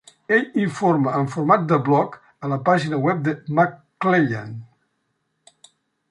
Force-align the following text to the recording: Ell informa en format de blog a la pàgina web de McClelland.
Ell 0.35 0.45
informa 0.61 1.11
en 1.17 1.27
format 1.33 1.67
de 1.71 1.77
blog 1.89 2.15
a 2.47 2.49
la 2.53 2.57
pàgina 2.69 2.99
web 3.03 3.21
de 3.27 3.33
McClelland. 3.59 5.69